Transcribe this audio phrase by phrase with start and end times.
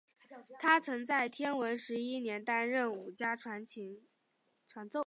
[0.57, 3.63] 他曾在天文十一年担任武家传
[4.89, 4.99] 奏。